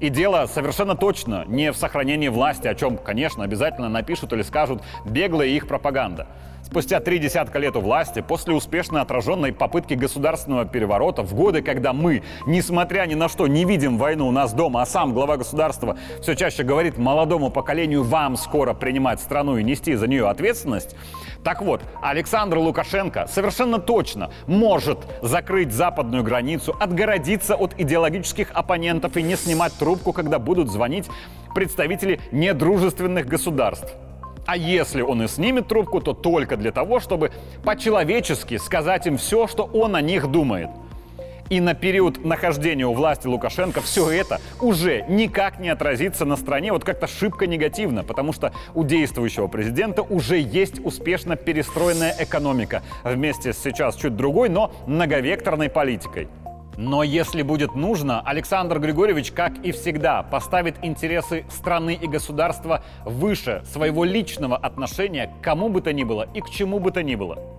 И 0.01 0.09
дело 0.09 0.47
совершенно 0.47 0.95
точно 0.95 1.45
не 1.47 1.71
в 1.71 1.77
сохранении 1.77 2.27
власти, 2.29 2.67
о 2.67 2.75
чем, 2.75 2.97
конечно, 2.97 3.43
обязательно 3.43 3.89
напишут 3.89 4.33
или 4.33 4.43
скажут 4.43 4.81
беглая 5.05 5.47
их 5.47 5.67
пропаганда. 5.67 6.27
Спустя 6.69 6.99
три 6.99 7.17
десятка 7.17 7.59
лет 7.59 7.77
у 7.77 7.79
власти, 7.79 8.19
после 8.19 8.53
успешно 8.53 8.99
отраженной 8.99 9.53
попытки 9.53 9.93
государственного 9.93 10.65
переворота, 10.65 11.23
в 11.23 11.33
годы, 11.33 11.61
когда 11.61 11.93
мы, 11.93 12.23
несмотря 12.45 13.05
ни 13.05 13.13
на 13.13 13.29
что, 13.29 13.47
не 13.47 13.63
видим 13.63 13.97
войну 13.97 14.27
у 14.27 14.31
нас 14.31 14.51
дома, 14.51 14.81
а 14.81 14.85
сам 14.85 15.13
глава 15.13 15.37
государства 15.37 15.97
все 16.21 16.35
чаще 16.35 16.63
говорит 16.63 16.97
молодому 16.97 17.49
поколению 17.51 18.03
«вам 18.03 18.35
скоро 18.35 18.73
принимать 18.73 19.21
страну 19.21 19.55
и 19.55 19.63
нести 19.63 19.95
за 19.95 20.07
нее 20.07 20.27
ответственность», 20.27 20.93
так 21.41 21.61
вот, 21.61 21.81
Александр 22.01 22.57
Лукашенко 22.57 23.27
совершенно 23.27 23.79
точно 23.79 24.29
может 24.45 24.99
закрыть 25.21 25.71
западную 25.71 26.21
границу, 26.21 26.75
отгородиться 26.77 27.55
от 27.55 27.79
идеологических 27.79 28.51
оппонентов 28.53 29.15
и 29.15 29.23
не 29.23 29.37
снимать 29.37 29.71
трубку, 29.79 30.11
когда 30.11 30.37
будут 30.37 30.69
звонить 30.69 31.05
представители 31.55 32.19
недружественных 32.33 33.25
государств. 33.25 33.95
А 34.47 34.55
если 34.55 35.01
он 35.01 35.21
и 35.21 35.27
снимет 35.27 35.67
трубку, 35.67 35.99
то 35.99 36.13
только 36.13 36.55
для 36.55 36.71
того, 36.71 37.01
чтобы 37.01 37.31
по-человечески 37.65 38.55
сказать 38.57 39.05
им 39.05 39.17
все, 39.17 39.45
что 39.45 39.65
он 39.65 39.95
о 39.95 40.01
них 40.01 40.27
думает. 40.27 40.69
И 41.49 41.59
на 41.59 41.73
период 41.73 42.23
нахождения 42.23 42.85
у 42.85 42.93
власти 42.93 43.27
Лукашенко 43.27 43.81
все 43.81 44.09
это 44.09 44.39
уже 44.61 45.03
никак 45.09 45.59
не 45.59 45.69
отразится 45.69 46.23
на 46.23 46.37
стране 46.37 46.71
вот 46.71 46.85
как-то 46.85 47.07
шибко 47.07 47.45
негативно, 47.45 48.05
потому 48.05 48.31
что 48.31 48.53
у 48.73 48.85
действующего 48.85 49.47
президента 49.47 50.01
уже 50.01 50.39
есть 50.39 50.79
успешно 50.83 51.35
перестроенная 51.35 52.15
экономика 52.17 52.83
вместе 53.03 53.51
с 53.51 53.57
сейчас 53.57 53.97
чуть 53.97 54.15
другой, 54.15 54.47
но 54.47 54.71
многовекторной 54.87 55.69
политикой. 55.69 56.29
Но 56.77 57.01
если 57.01 57.41
будет 57.41 57.73
нужно, 57.73 58.21
Александр 58.21 58.79
Григорьевич, 58.79 59.31
как 59.31 59.57
и 59.65 59.71
всегда, 59.71 60.21
поставит 60.21 60.75
интересы 60.83 61.43
страны 61.49 61.97
и 61.99 62.07
государства 62.07 62.83
выше 63.03 63.63
своего 63.65 64.05
личного 64.05 64.55
отношения 64.55 65.27
к 65.27 65.43
кому 65.43 65.69
бы 65.69 65.81
то 65.81 65.91
ни 65.91 66.03
было 66.03 66.27
и 66.35 66.41
к 66.41 66.49
чему 66.51 66.79
бы 66.79 66.91
то 66.91 67.01
ни 67.01 67.15
было 67.15 67.56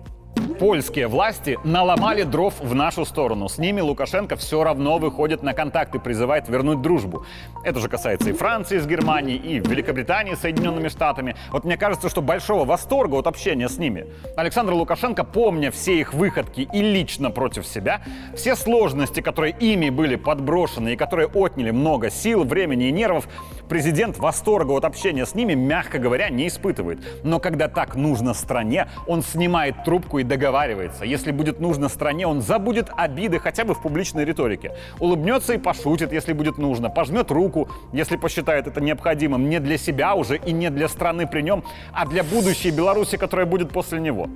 польские 0.59 1.07
власти 1.07 1.57
наломали 1.63 2.23
дров 2.23 2.53
в 2.59 2.75
нашу 2.75 3.05
сторону. 3.05 3.49
С 3.49 3.57
ними 3.57 3.81
Лукашенко 3.81 4.35
все 4.35 4.63
равно 4.63 4.97
выходит 4.97 5.43
на 5.43 5.53
контакт 5.53 5.95
и 5.95 5.99
призывает 5.99 6.49
вернуть 6.49 6.81
дружбу. 6.81 7.25
Это 7.63 7.79
же 7.79 7.89
касается 7.89 8.29
и 8.29 8.33
Франции 8.33 8.77
с 8.77 8.85
Германией, 8.85 9.37
и 9.37 9.59
Великобритании 9.59 10.35
с 10.35 10.39
Соединенными 10.39 10.87
Штатами. 10.89 11.35
Вот 11.51 11.63
мне 11.63 11.77
кажется, 11.77 12.09
что 12.09 12.21
большого 12.21 12.65
восторга 12.65 13.15
от 13.15 13.27
общения 13.27 13.69
с 13.69 13.77
ними 13.77 14.07
Александр 14.35 14.73
Лукашенко, 14.73 15.23
помня 15.23 15.71
все 15.71 15.99
их 15.99 16.13
выходки 16.13 16.67
и 16.71 16.81
лично 16.81 17.31
против 17.31 17.65
себя, 17.65 18.01
все 18.35 18.55
сложности, 18.55 19.21
которые 19.21 19.55
ими 19.59 19.89
были 19.89 20.15
подброшены 20.15 20.93
и 20.93 20.95
которые 20.95 21.27
отняли 21.27 21.71
много 21.71 22.09
сил, 22.09 22.43
времени 22.43 22.87
и 22.87 22.91
нервов, 22.91 23.27
президент 23.67 24.17
восторга 24.17 24.71
от 24.71 24.85
общения 24.85 25.25
с 25.25 25.35
ними, 25.35 25.53
мягко 25.53 25.99
говоря, 25.99 26.29
не 26.29 26.47
испытывает. 26.47 26.99
Но 27.23 27.39
когда 27.39 27.67
так 27.67 27.95
нужно 27.95 28.33
стране, 28.33 28.87
он 29.07 29.21
снимает 29.21 29.83
трубку 29.83 30.19
и 30.19 30.23
договаривается. 30.29 31.03
Если 31.03 31.31
будет 31.31 31.59
нужно 31.59 31.89
стране, 31.89 32.25
он 32.25 32.41
забудет 32.41 32.89
обиды 32.95 33.39
хотя 33.39 33.65
бы 33.65 33.73
в 33.73 33.81
публичной 33.81 34.23
риторике. 34.23 34.71
Улыбнется 34.99 35.53
и 35.53 35.57
пошутит, 35.57 36.13
если 36.13 36.31
будет 36.31 36.57
нужно. 36.57 36.89
Пожмет 36.89 37.31
руку, 37.31 37.67
если 37.91 38.15
посчитает 38.15 38.67
это 38.67 38.79
необходимым. 38.79 39.49
Не 39.49 39.59
для 39.59 39.77
себя 39.77 40.15
уже 40.15 40.37
и 40.37 40.53
не 40.53 40.69
для 40.69 40.87
страны 40.87 41.27
при 41.27 41.41
нем, 41.41 41.65
а 41.91 42.05
для 42.05 42.23
будущей 42.23 42.71
Беларуси, 42.71 43.17
которая 43.17 43.45
будет 43.45 43.71
после 43.71 43.99
него. 43.99 44.29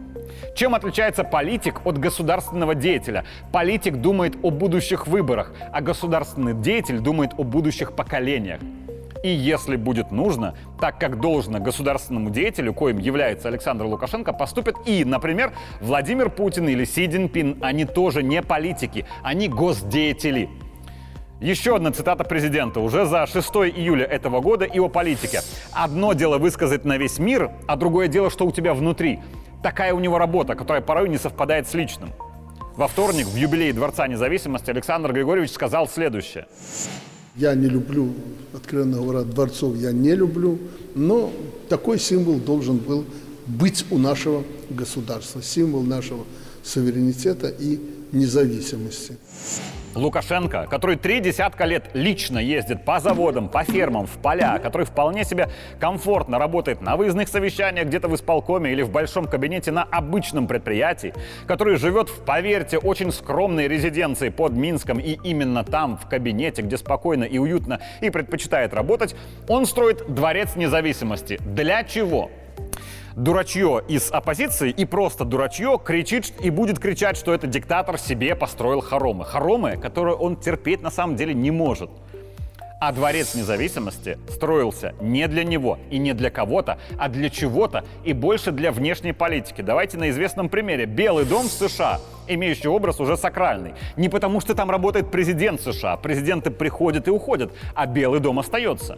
Чем 0.55 0.75
отличается 0.75 1.23
политик 1.23 1.85
от 1.85 1.97
государственного 1.97 2.75
деятеля? 2.75 3.23
Политик 3.51 3.97
думает 3.97 4.35
о 4.41 4.49
будущих 4.49 5.07
выборах, 5.07 5.53
а 5.71 5.81
государственный 5.81 6.53
деятель 6.53 6.99
думает 6.99 7.31
о 7.37 7.43
будущих 7.43 7.93
поколениях. 7.93 8.59
И 9.23 9.29
если 9.29 9.77
будет 9.77 10.11
нужно, 10.11 10.53
так 10.81 10.99
как 10.99 11.21
должно 11.21 11.59
государственному 11.59 12.29
деятелю, 12.29 12.73
коим 12.73 12.97
является 12.97 13.47
Александр 13.47 13.85
Лукашенко, 13.85 14.33
поступят 14.33 14.75
и, 14.85 15.05
например, 15.05 15.53
Владимир 15.79 16.29
Путин 16.29 16.67
или 16.67 16.83
Си 16.83 17.07
Цзиньпин. 17.07 17.59
Они 17.61 17.85
тоже 17.85 18.21
не 18.21 18.41
политики, 18.41 19.05
они 19.23 19.47
госдеятели. 19.47 20.49
Еще 21.39 21.77
одна 21.77 21.91
цитата 21.91 22.25
президента 22.25 22.81
уже 22.81 23.05
за 23.05 23.25
6 23.25 23.49
июля 23.75 24.05
этого 24.05 24.41
года 24.41 24.65
и 24.65 24.77
о 24.79 24.89
политике. 24.89 25.39
Одно 25.71 26.11
дело 26.11 26.37
высказать 26.37 26.83
на 26.83 26.97
весь 26.97 27.17
мир, 27.17 27.51
а 27.65 27.77
другое 27.77 28.09
дело, 28.09 28.29
что 28.29 28.45
у 28.45 28.51
тебя 28.51 28.73
внутри. 28.73 29.21
Такая 29.61 29.93
у 29.93 29.99
него 29.99 30.17
работа, 30.17 30.55
которая 30.55 30.81
порой 30.81 31.07
не 31.07 31.17
совпадает 31.17 31.67
с 31.69 31.73
личным. 31.73 32.09
Во 32.75 32.89
вторник 32.89 33.27
в 33.27 33.35
юбилей 33.37 33.71
Дворца 33.71 34.05
независимости 34.07 34.69
Александр 34.69 35.13
Григорьевич 35.13 35.51
сказал 35.51 35.87
следующее. 35.87 36.47
Я 37.35 37.55
не 37.55 37.67
люблю, 37.67 38.13
откровенно 38.53 38.97
говоря, 38.97 39.23
дворцов 39.23 39.75
я 39.77 39.91
не 39.91 40.13
люблю, 40.15 40.59
но 40.93 41.33
такой 41.67 41.99
символ 41.99 42.37
должен 42.37 42.77
был 42.77 43.05
быть 43.47 43.85
у 43.89 43.97
нашего 43.97 44.43
государства, 44.69 45.41
символ 45.41 45.81
нашего 45.81 46.25
суверенитета 46.63 47.47
и 47.47 47.79
независимости. 48.11 49.17
Лукашенко, 49.95 50.67
который 50.69 50.95
три 50.95 51.19
десятка 51.19 51.65
лет 51.65 51.89
лично 51.93 52.39
ездит 52.39 52.83
по 52.83 52.99
заводам, 52.99 53.49
по 53.49 53.63
фермам, 53.63 54.07
в 54.07 54.17
поля, 54.17 54.59
который 54.59 54.85
вполне 54.85 55.23
себе 55.23 55.49
комфортно 55.79 56.39
работает 56.39 56.81
на 56.81 56.95
выездных 56.95 57.27
совещаниях 57.27 57.87
где-то 57.87 58.07
в 58.07 58.15
исполкоме 58.15 58.71
или 58.71 58.81
в 58.81 58.89
большом 58.89 59.25
кабинете 59.25 59.71
на 59.71 59.83
обычном 59.83 60.47
предприятии, 60.47 61.13
который 61.47 61.77
живет 61.77 62.09
в, 62.09 62.23
поверьте, 62.25 62.77
очень 62.77 63.11
скромной 63.11 63.67
резиденции 63.67 64.29
под 64.29 64.53
Минском 64.53 64.99
и 64.99 65.17
именно 65.23 65.63
там, 65.63 65.97
в 65.97 66.07
кабинете, 66.07 66.61
где 66.61 66.77
спокойно 66.77 67.23
и 67.23 67.37
уютно 67.37 67.79
и 68.01 68.09
предпочитает 68.09 68.73
работать, 68.73 69.15
он 69.47 69.65
строит 69.65 70.13
дворец 70.13 70.55
независимости. 70.55 71.39
Для 71.41 71.83
чего? 71.83 72.29
Дурачье 73.15 73.83
из 73.87 74.11
оппозиции 74.11 74.69
и 74.69 74.85
просто 74.85 75.25
дурачье 75.25 75.79
кричит 75.83 76.33
и 76.41 76.49
будет 76.49 76.79
кричать, 76.79 77.17
что 77.17 77.33
это 77.33 77.47
диктатор 77.47 77.97
себе 77.97 78.35
построил 78.35 78.81
хоромы. 78.81 79.25
Хоромы, 79.25 79.77
которые 79.77 80.15
он 80.15 80.35
терпеть 80.35 80.81
на 80.81 80.91
самом 80.91 81.15
деле 81.15 81.33
не 81.33 81.51
может. 81.51 81.89
А 82.79 82.91
дворец 82.91 83.33
независимости 83.33 84.17
строился 84.27 84.93
не 84.99 85.27
для 85.29 85.45
него 85.45 85.79
и 85.89 85.97
не 85.99 86.13
для 86.13 86.29
кого-то, 86.29 86.77
а 86.97 87.07
для 87.07 87.29
чего-то 87.29 87.85
и 88.03 88.11
больше 88.11 88.51
для 88.51 88.73
внешней 88.73 89.13
политики. 89.13 89.61
Давайте 89.61 89.97
на 89.97 90.09
известном 90.09 90.49
примере. 90.49 90.85
Белый 90.85 91.23
дом 91.23 91.47
в 91.47 91.51
США 91.51 92.01
имеющий 92.27 92.67
образ 92.67 92.99
уже 92.99 93.15
сакральный. 93.15 93.73
Не 93.95 94.09
потому, 94.09 94.41
что 94.41 94.53
там 94.53 94.69
работает 94.69 95.11
президент 95.11 95.61
США, 95.61 95.95
президенты 95.95 96.51
приходят 96.51 97.07
и 97.07 97.11
уходят, 97.11 97.53
а 97.73 97.85
Белый 97.85 98.19
дом 98.19 98.39
остается. 98.39 98.97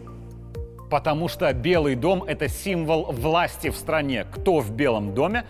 Потому 0.90 1.28
что 1.28 1.52
Белый 1.52 1.94
дом— 1.96 2.22
это 2.26 2.48
символ 2.48 3.12
власти 3.12 3.70
в 3.70 3.76
стране. 3.76 4.24
Кто 4.30 4.60
в 4.60 4.70
Белом 4.70 5.14
доме, 5.14 5.44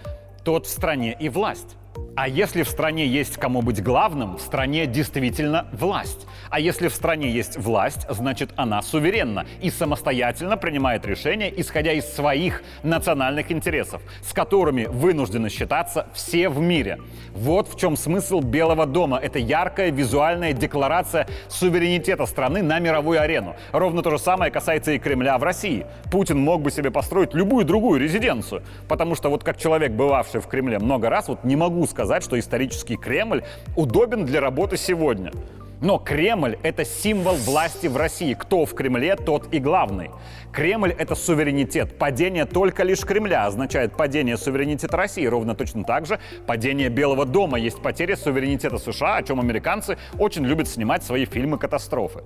тот 0.45 0.67
в 0.67 0.71
стране 0.71 1.17
и 1.19 1.29
власть. 1.29 1.77
А 2.19 2.29
если 2.29 2.63
в 2.63 2.69
стране 2.71 3.07
есть 3.07 3.37
кому 3.37 3.61
быть 3.61 3.83
главным, 3.83 4.39
в 4.39 4.41
стране 4.41 4.87
действительно 4.87 5.67
власть. 5.73 6.27
А 6.49 6.59
если 6.59 6.89
в 6.89 6.95
стране 6.95 7.31
есть 7.31 7.59
власть, 7.59 8.07
значит 8.09 8.51
она 8.57 8.81
суверенна 8.81 9.45
и 9.61 9.71
самостоятельно 9.71 10.57
принимает 10.57 11.05
решения, 11.05 11.53
исходя 11.55 11.93
из 11.93 12.07
своих 12.07 12.63
национальных 12.83 13.53
интересов, 13.53 14.01
с 14.23 14.33
которыми 14.33 14.87
вынуждены 14.87 15.51
считаться 15.51 16.09
все 16.15 16.49
в 16.49 16.59
мире. 16.59 17.01
Вот 17.35 17.69
в 17.69 17.79
чем 17.79 17.99
смысл 17.99 18.41
Белого 18.41 18.87
дома. 18.87 19.19
Это 19.19 19.39
яркая 19.39 19.91
визуальная 19.91 20.55
декларация 20.55 21.29
суверенитета 21.49 22.25
страны 22.25 22.63
на 22.63 22.79
мировую 22.79 23.21
арену. 23.21 23.57
Ровно 23.73 24.03
то 24.03 24.11
же 24.11 24.19
самое 24.19 24.51
касается 24.51 24.93
и 24.93 24.99
Кремля 24.99 25.37
в 25.37 25.43
России. 25.43 25.87
Путин 26.11 26.39
мог 26.39 26.63
бы 26.63 26.71
себе 26.71 26.91
построить 26.91 27.35
любую 27.35 27.67
другую 27.67 28.01
резиденцию, 28.01 28.63
потому 28.89 29.15
что 29.15 29.29
вот 29.29 29.45
как 29.45 29.59
человек, 29.59 29.93
бывавший 29.93 30.41
в 30.41 30.47
Кремле 30.47 30.79
много 30.79 31.11
раз, 31.11 31.29
вот 31.29 31.45
не 31.45 31.57
могу 31.57 31.86
сказать, 31.87 32.23
что 32.23 32.39
исторический 32.39 32.97
Кремль 32.97 33.43
удобен 33.77 34.25
для 34.25 34.41
работы 34.41 34.77
сегодня. 34.77 35.33
Но 35.81 35.99
Кремль— 35.99 36.57
это 36.63 36.85
символ 36.85 37.35
власти 37.35 37.87
в 37.87 37.97
России. 37.97 38.33
Кто 38.33 38.65
в 38.65 38.75
Кремле, 38.75 39.15
тот 39.15 39.53
и 39.53 39.59
главный. 39.59 40.11
Кремль— 40.51 40.95
это 40.99 41.15
суверенитет. 41.15 41.99
Падение 41.99 42.47
только 42.47 42.83
лишь 42.83 43.01
Кремля 43.01 43.45
означает 43.45 43.95
падение 43.95 44.39
суверенитета 44.39 44.97
России. 44.97 45.27
Ровно 45.27 45.55
точно 45.55 45.85
так 45.85 46.07
же 46.07 46.19
падение 46.47 46.89
Белого 46.89 47.27
дома 47.27 47.59
есть 47.59 47.83
потеря 47.83 48.17
суверенитета 48.17 48.79
США, 48.79 49.17
о 49.17 49.23
чем 49.23 49.39
американцы 49.39 49.99
очень 50.19 50.47
любят 50.47 50.67
снимать 50.67 51.05
свои 51.05 51.27
фильмы 51.27 51.59
катастрофы. 51.59 52.21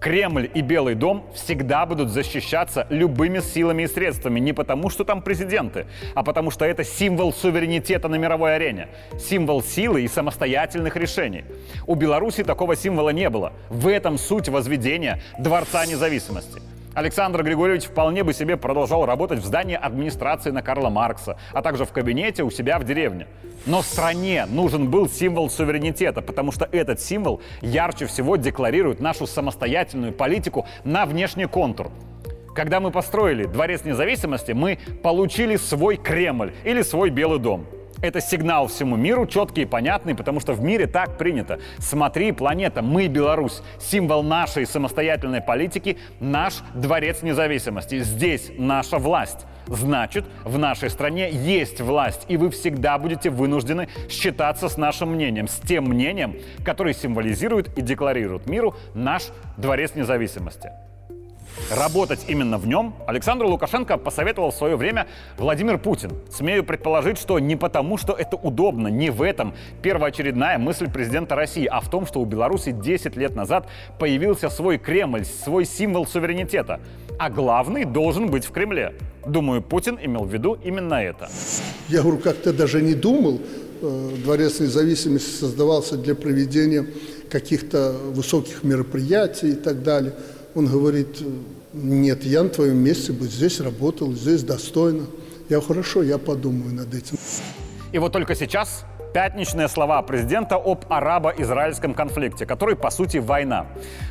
Кремль 0.00 0.50
и 0.52 0.60
Белый 0.60 0.94
дом 0.94 1.24
всегда 1.34 1.86
будут 1.86 2.10
защищаться 2.10 2.86
любыми 2.90 3.40
силами 3.40 3.84
и 3.84 3.86
средствами. 3.86 4.38
Не 4.40 4.52
потому, 4.52 4.90
что 4.90 5.04
там 5.04 5.22
президенты, 5.22 5.86
а 6.14 6.22
потому 6.22 6.50
что 6.50 6.64
это 6.64 6.84
символ 6.84 7.32
суверенитета 7.32 8.08
на 8.08 8.16
мировой 8.16 8.56
арене. 8.56 8.88
Символ 9.18 9.62
силы 9.62 10.02
и 10.02 10.08
самостоятельных 10.08 10.96
решений. 10.96 11.44
У 11.86 11.94
Беларуси 11.94 12.44
такого 12.44 12.76
символа 12.76 13.10
не 13.10 13.30
было. 13.30 13.52
В 13.70 13.88
этом 13.88 14.18
суть 14.18 14.48
возведения 14.48 15.22
Дворца 15.38 15.86
независимости. 15.86 16.73
Александр 16.94 17.42
Григорьевич 17.42 17.86
вполне 17.86 18.22
бы 18.22 18.32
себе 18.32 18.56
продолжал 18.56 19.04
работать 19.04 19.40
в 19.40 19.44
здании 19.44 19.74
администрации 19.74 20.50
на 20.50 20.62
Карла 20.62 20.90
Маркса, 20.90 21.36
а 21.52 21.60
также 21.60 21.84
в 21.84 21.92
кабинете 21.92 22.44
у 22.44 22.50
себя 22.50 22.78
в 22.78 22.84
деревне. 22.84 23.26
Но 23.66 23.82
стране 23.82 24.46
нужен 24.46 24.88
был 24.90 25.08
символ 25.08 25.50
суверенитета, 25.50 26.22
потому 26.22 26.52
что 26.52 26.68
этот 26.70 27.00
символ 27.00 27.40
ярче 27.62 28.06
всего 28.06 28.36
декларирует 28.36 29.00
нашу 29.00 29.26
самостоятельную 29.26 30.12
политику 30.12 30.66
на 30.84 31.04
внешний 31.04 31.46
контур. 31.46 31.90
Когда 32.54 32.78
мы 32.78 32.92
построили 32.92 33.46
Дворец 33.46 33.84
независимости, 33.84 34.52
мы 34.52 34.78
получили 35.02 35.56
свой 35.56 35.96
Кремль 35.96 36.54
или 36.62 36.82
свой 36.82 37.10
Белый 37.10 37.40
дом. 37.40 37.66
Это 38.02 38.20
сигнал 38.20 38.66
всему 38.66 38.96
миру, 38.96 39.26
четкий 39.26 39.62
и 39.62 39.66
понятный, 39.66 40.14
потому 40.14 40.40
что 40.40 40.52
в 40.52 40.60
мире 40.60 40.86
так 40.86 41.16
принято. 41.16 41.58
Смотри, 41.78 42.32
планета, 42.32 42.82
мы 42.82 43.06
Беларусь. 43.06 43.62
Символ 43.80 44.22
нашей 44.22 44.66
самостоятельной 44.66 45.40
политики– 45.40 45.98
наш 46.20 46.62
дворец 46.74 47.22
независимости. 47.22 48.00
Здесь 48.00 48.50
наша 48.56 48.98
власть. 48.98 49.46
Значит, 49.66 50.26
в 50.44 50.58
нашей 50.58 50.90
стране 50.90 51.30
есть 51.30 51.80
власть, 51.80 52.26
и 52.28 52.36
вы 52.36 52.50
всегда 52.50 52.98
будете 52.98 53.30
вынуждены 53.30 53.88
считаться 54.10 54.68
с 54.68 54.76
нашим 54.76 55.12
мнением, 55.14 55.48
с 55.48 55.58
тем 55.60 55.84
мнением, 55.84 56.36
которое 56.64 56.92
символизирует 56.92 57.76
и 57.78 57.80
декларирует 57.80 58.46
миру 58.46 58.74
наш 58.94 59.28
дворец 59.56 59.94
независимости. 59.94 60.70
Работать 61.70 62.26
именно 62.28 62.58
в 62.58 62.66
нем 62.66 62.94
Александру 63.06 63.48
Лукашенко 63.48 63.96
посоветовал 63.96 64.50
в 64.50 64.54
свое 64.54 64.76
время 64.76 65.06
Владимир 65.38 65.78
Путин. 65.78 66.12
Смею 66.30 66.64
предположить, 66.64 67.16
что 67.16 67.38
не 67.38 67.56
потому, 67.56 67.96
что 67.96 68.12
это 68.12 68.36
удобно, 68.36 68.88
не 68.88 69.10
в 69.10 69.22
этом 69.22 69.54
первоочередная 69.80 70.58
мысль 70.58 70.90
президента 70.90 71.34
России, 71.34 71.66
а 71.66 71.80
в 71.80 71.88
том, 71.88 72.06
что 72.06 72.20
у 72.20 72.24
Беларуси 72.24 72.72
10 72.72 73.16
лет 73.16 73.34
назад 73.34 73.68
появился 73.98 74.50
свой 74.50 74.78
Кремль, 74.78 75.24
свой 75.24 75.64
символ 75.64 76.06
суверенитета. 76.06 76.80
А 77.18 77.30
главный 77.30 77.84
должен 77.84 78.30
быть 78.30 78.44
в 78.44 78.50
Кремле. 78.50 78.94
Думаю, 79.24 79.62
Путин 79.62 79.98
имел 80.02 80.24
в 80.24 80.32
виду 80.32 80.58
именно 80.62 80.94
это. 80.94 81.30
Я 81.88 82.02
говорю, 82.02 82.18
как-то 82.18 82.52
даже 82.52 82.82
не 82.82 82.94
думал. 82.94 83.40
Э, 83.80 84.10
Дворец 84.22 84.60
независимости 84.60 85.30
создавался 85.30 85.96
для 85.96 86.14
проведения 86.14 86.86
каких-то 87.30 87.96
высоких 88.10 88.64
мероприятий 88.64 89.50
и 89.50 89.54
так 89.54 89.82
далее– 89.82 90.12
он 90.54 90.66
говорит, 90.66 91.22
нет, 91.72 92.24
я 92.24 92.42
на 92.42 92.48
твоем 92.48 92.76
месте 92.76 93.12
бы 93.12 93.26
здесь 93.26 93.60
работал, 93.60 94.12
здесь 94.12 94.42
достойно. 94.42 95.06
Я 95.48 95.60
хорошо, 95.60 96.02
я 96.02 96.18
подумаю 96.18 96.74
над 96.74 96.94
этим. 96.94 97.18
И 97.92 97.98
вот 97.98 98.12
только 98.12 98.34
сейчас 98.34 98.84
пятничные 99.12 99.68
слова 99.68 100.02
президента 100.02 100.56
об 100.56 100.84
арабо-израильском 100.88 101.94
конфликте, 101.94 102.46
который, 102.46 102.74
по 102.74 102.90
сути, 102.90 103.18
война. 103.18 103.66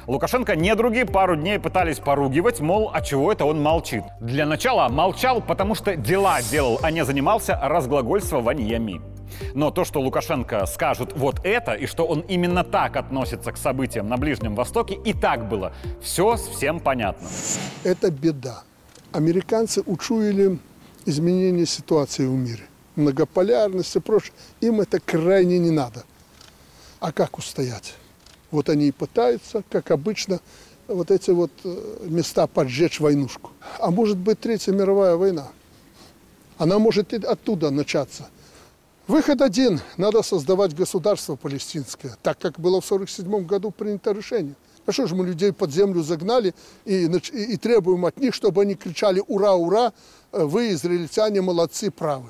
Лукашенко 0.07 0.55
не 0.55 0.73
другие 0.75 1.05
пару 1.05 1.35
дней 1.35 1.59
пытались 1.59 1.99
поругивать, 1.99 2.61
мол, 2.61 2.89
а 2.93 3.01
чего 3.01 3.31
это 3.31 3.45
он 3.45 3.61
молчит. 3.61 4.03
Для 4.21 4.45
начала 4.45 4.87
молчал, 4.87 5.41
потому 5.41 5.75
что 5.75 5.97
дела 5.97 6.41
делал, 6.49 6.79
а 6.81 6.91
не 6.91 7.03
занимался 7.03 7.59
разглагольствованиями. 7.61 9.01
Но 9.53 9.71
то, 9.71 9.85
что 9.85 10.01
Лукашенко 10.01 10.65
скажет 10.65 11.13
вот 11.15 11.39
это, 11.43 11.73
и 11.73 11.85
что 11.85 12.05
он 12.05 12.21
именно 12.21 12.63
так 12.63 12.95
относится 12.97 13.51
к 13.51 13.57
событиям 13.57 14.07
на 14.09 14.17
Ближнем 14.17 14.55
Востоке, 14.55 14.95
и 14.95 15.13
так 15.13 15.47
было. 15.47 15.73
Все 16.01 16.35
всем 16.35 16.79
понятно. 16.79 17.27
Это 17.83 18.11
беда. 18.11 18.63
Американцы 19.11 19.83
учуяли 19.85 20.59
изменение 21.05 21.65
ситуации 21.65 22.25
в 22.25 22.31
мире. 22.31 22.63
Многополярность 22.95 23.95
и 23.95 23.99
прочее. 23.99 24.33
Им 24.61 24.81
это 24.81 24.99
крайне 24.99 25.59
не 25.59 25.71
надо. 25.71 26.03
А 26.99 27.11
как 27.11 27.37
устоять? 27.37 27.95
Вот 28.51 28.69
они 28.69 28.87
и 28.87 28.91
пытаются, 28.91 29.63
как 29.69 29.91
обычно, 29.91 30.39
вот 30.87 31.11
эти 31.11 31.31
вот 31.31 31.51
э, 31.63 32.05
места 32.05 32.47
поджечь 32.47 32.99
войнушку. 32.99 33.51
А 33.79 33.89
может 33.89 34.17
быть 34.17 34.39
Третья 34.39 34.71
мировая 34.71 35.15
война. 35.15 35.47
Она 36.57 36.79
может 36.79 37.13
и 37.13 37.17
оттуда 37.17 37.71
начаться. 37.71 38.27
Выход 39.07 39.41
один. 39.41 39.81
Надо 39.97 40.23
создавать 40.23 40.73
государство 40.73 41.35
палестинское, 41.35 42.15
так 42.21 42.39
как 42.39 42.57
было 42.59 42.79
в 42.79 42.85
1947 42.85 43.45
году 43.45 43.69
принято 43.69 44.13
решение. 44.13 44.55
А 44.85 44.91
что 44.91 45.07
же 45.07 45.15
мы 45.15 45.25
людей 45.25 45.51
под 45.51 45.71
землю 45.71 46.01
загнали 46.01 46.53
и, 46.85 47.05
и, 47.05 47.53
и 47.53 47.57
требуем 47.57 48.05
от 48.05 48.17
них, 48.17 48.33
чтобы 48.33 48.61
они 48.61 48.75
кричали 48.75 49.21
«Ура, 49.27 49.53
ура!» 49.53 49.93
Вы, 50.31 50.71
израильтяне, 50.71 51.41
молодцы, 51.41 51.91
правы. 51.91 52.29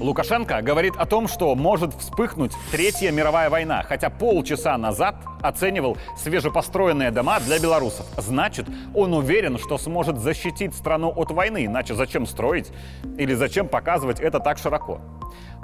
Лукашенко 0.00 0.62
говорит 0.62 0.94
о 0.96 1.06
том, 1.06 1.28
что 1.28 1.54
может 1.54 1.94
вспыхнуть 1.94 2.52
Третья 2.72 3.12
мировая 3.12 3.50
война, 3.50 3.82
хотя 3.82 4.10
полчаса 4.10 4.76
назад 4.78 5.16
оценивал 5.42 5.96
свежепостроенные 6.18 7.10
дома 7.10 7.38
для 7.40 7.58
белорусов. 7.58 8.06
Значит, 8.16 8.66
он 8.94 9.12
уверен, 9.12 9.58
что 9.58 9.78
сможет 9.78 10.18
защитить 10.18 10.74
страну 10.74 11.12
от 11.14 11.30
войны, 11.30 11.66
иначе 11.66 11.94
зачем 11.94 12.26
строить 12.26 12.72
или 13.18 13.34
зачем 13.34 13.68
показывать 13.68 14.18
это 14.20 14.40
так 14.40 14.58
широко? 14.58 15.00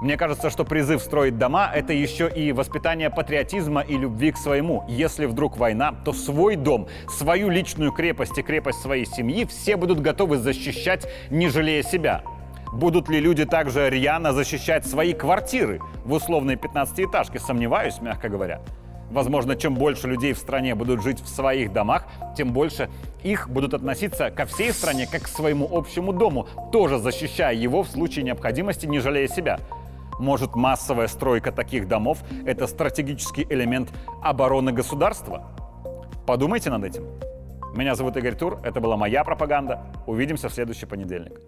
Мне 0.00 0.18
кажется, 0.18 0.50
что 0.50 0.64
призыв 0.64 1.00
строить 1.00 1.38
дома— 1.38 1.70
это 1.74 1.94
еще 1.94 2.28
и 2.28 2.52
воспитание 2.52 3.08
патриотизма 3.08 3.80
и 3.80 3.96
любви 3.96 4.30
к 4.30 4.36
своему. 4.36 4.84
Если 4.88 5.24
вдруг 5.24 5.56
война, 5.56 5.94
то 6.04 6.12
свой 6.12 6.56
дом, 6.56 6.86
свою 7.08 7.48
личную 7.48 7.92
крепость 7.92 8.36
и 8.36 8.42
крепость 8.42 8.80
своей 8.80 9.06
семьи 9.06 9.46
все 9.46 9.76
будут 9.76 10.00
готовы 10.00 10.36
защищать, 10.36 11.08
не 11.30 11.48
жалея 11.48 11.82
себя. 11.82 12.22
Будут 12.74 13.08
ли 13.08 13.20
люди 13.20 13.46
также 13.46 13.88
рьяно 13.88 14.34
защищать 14.34 14.86
свои 14.86 15.14
квартиры 15.14 15.80
в 16.04 16.12
условной 16.12 16.56
15-этажке, 16.56 17.38
сомневаюсь, 17.38 18.02
мягко 18.02 18.28
говоря. 18.28 18.60
Возможно, 19.10 19.56
чем 19.56 19.76
больше 19.76 20.08
людей 20.08 20.34
в 20.34 20.38
стране 20.38 20.74
будут 20.74 21.02
жить 21.02 21.20
в 21.20 21.28
своих 21.28 21.72
домах, 21.72 22.06
тем 22.36 22.52
больше 22.52 22.90
их 23.22 23.48
будут 23.48 23.72
относиться 23.72 24.30
ко 24.30 24.44
всей 24.44 24.72
стране 24.72 25.08
как 25.10 25.22
к 25.22 25.28
своему 25.28 25.66
общему 25.70 26.12
дому, 26.12 26.48
тоже 26.70 26.98
защищая 26.98 27.54
его 27.54 27.82
в 27.82 27.88
случае 27.88 28.24
необходимости, 28.24 28.84
не 28.84 28.98
жалея 28.98 29.28
себя. 29.28 29.58
Может, 30.18 30.54
массовая 30.54 31.08
стройка 31.08 31.52
таких 31.52 31.88
домов– 31.88 32.18
это 32.46 32.66
стратегический 32.66 33.46
элемент 33.48 33.92
обороны 34.22 34.72
государства? 34.72 35.50
Подумайте 36.26 36.70
над 36.70 36.84
этим. 36.84 37.04
Меня 37.74 37.94
зовут 37.94 38.16
Игорь 38.16 38.34
Тур, 38.34 38.58
это 38.64 38.80
была 38.80 38.96
моя 38.96 39.22
пропаганда. 39.24 39.82
Увидимся 40.06 40.48
в 40.48 40.54
следующий 40.54 40.86
понедельник. 40.86 41.40